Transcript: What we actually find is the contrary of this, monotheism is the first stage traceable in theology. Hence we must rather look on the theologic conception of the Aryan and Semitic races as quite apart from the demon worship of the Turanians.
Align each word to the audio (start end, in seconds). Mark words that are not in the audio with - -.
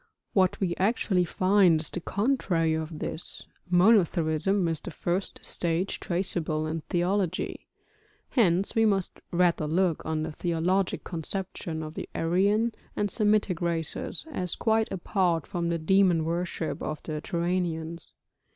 What 0.33 0.59
we 0.59 0.75
actually 0.77 1.25
find 1.25 1.79
is 1.79 1.91
the 1.91 1.99
contrary 2.01 2.73
of 2.73 2.97
this, 2.97 3.45
monotheism 3.69 4.67
is 4.67 4.81
the 4.81 4.89
first 4.89 5.45
stage 5.45 5.99
traceable 5.99 6.65
in 6.65 6.81
theology. 6.89 7.67
Hence 8.29 8.73
we 8.73 8.83
must 8.83 9.21
rather 9.29 9.67
look 9.67 10.03
on 10.03 10.23
the 10.23 10.31
theologic 10.31 11.03
conception 11.03 11.83
of 11.83 11.93
the 11.93 12.09
Aryan 12.15 12.73
and 12.95 13.11
Semitic 13.11 13.61
races 13.61 14.25
as 14.31 14.55
quite 14.55 14.91
apart 14.91 15.45
from 15.45 15.69
the 15.69 15.77
demon 15.77 16.25
worship 16.25 16.81
of 16.81 17.03
the 17.03 17.21
Turanians. 17.21 18.07